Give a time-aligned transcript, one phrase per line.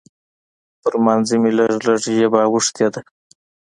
[0.81, 3.01] پر لمانځه مې لږ لږ ژبه اوښتې ده.